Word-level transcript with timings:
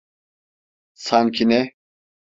Sanki 0.93 1.49
ne? 1.49 1.73